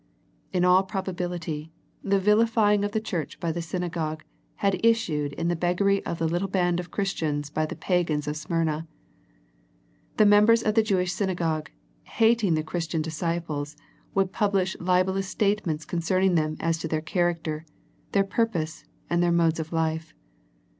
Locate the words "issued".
4.83-5.33